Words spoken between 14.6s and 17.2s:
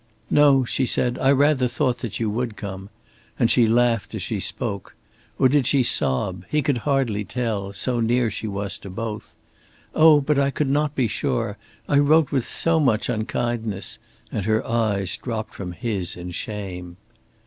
eyes dropped from his in shame.